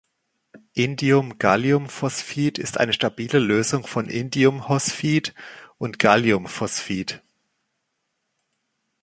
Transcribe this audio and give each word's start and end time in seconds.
Indiumgalliumphosphid 0.73 2.57
ist 2.57 2.79
eine 2.79 2.91
stabile 2.91 3.37
Lösung 3.37 3.85
von 3.85 4.07
Indiumhosphid 4.09 5.35
und 5.77 5.99
Galliumphosphid. 5.99 7.21